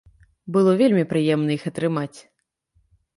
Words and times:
Было 0.53 0.71
вельмі 0.79 1.03
прыемна 1.11 1.51
іх 1.57 1.65
атрымаць. 1.71 2.19